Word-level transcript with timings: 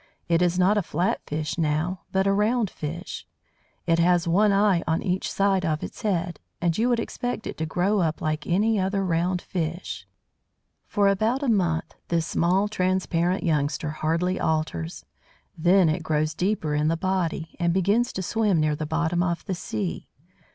It 0.27 0.41
is 0.41 0.57
not 0.57 0.79
a 0.79 0.81
flat 0.81 1.21
fish 1.27 1.59
now, 1.59 2.01
but 2.11 2.25
a 2.25 2.33
"round" 2.33 2.71
fish. 2.71 3.27
It 3.85 3.99
has 3.99 4.27
one 4.27 4.51
eye 4.51 4.83
on 4.87 5.03
each 5.03 5.31
side 5.31 5.63
of 5.63 5.83
its 5.83 6.01
head, 6.01 6.39
and 6.59 6.75
you 6.75 6.89
would 6.89 6.99
expect 6.99 7.45
it 7.45 7.55
to 7.59 7.67
grow 7.67 7.99
up 7.99 8.19
like 8.19 8.47
any 8.47 8.79
other 8.79 9.05
round 9.05 9.43
fish. 9.43 10.07
For 10.87 11.07
about 11.07 11.43
a 11.43 11.47
month 11.49 11.93
this 12.07 12.25
small, 12.25 12.67
transparent 12.67 13.43
youngster 13.43 13.91
hardly 13.91 14.39
alters. 14.41 15.05
Then 15.55 15.87
it 15.87 16.01
grows 16.01 16.33
deeper 16.33 16.73
in 16.73 16.87
the 16.87 16.97
body, 16.97 17.55
and 17.59 17.71
begins 17.71 18.11
to 18.13 18.23
swim 18.23 18.59
near 18.59 18.75
the 18.75 18.87
bottom 18.87 19.21
of 19.21 19.45
the 19.45 19.53
sea. 19.53 20.07